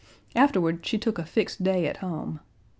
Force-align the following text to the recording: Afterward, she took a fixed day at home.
Afterward, 0.35 0.83
she 0.83 0.97
took 0.97 1.19
a 1.19 1.25
fixed 1.27 1.61
day 1.61 1.85
at 1.85 1.97
home. 1.97 2.39